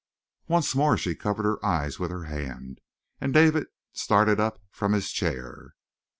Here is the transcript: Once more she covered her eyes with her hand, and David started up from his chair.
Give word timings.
Once 0.47 0.73
more 0.73 0.97
she 0.97 1.13
covered 1.13 1.43
her 1.43 1.63
eyes 1.63 1.99
with 1.99 2.09
her 2.09 2.23
hand, 2.23 2.81
and 3.19 3.35
David 3.35 3.67
started 3.93 4.39
up 4.39 4.57
from 4.71 4.93
his 4.93 5.11
chair. 5.11 5.75